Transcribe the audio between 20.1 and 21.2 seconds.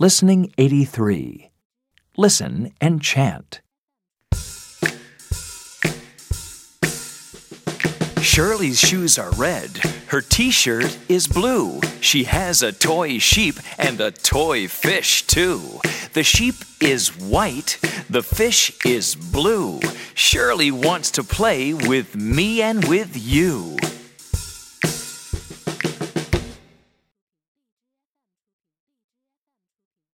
Shirley wants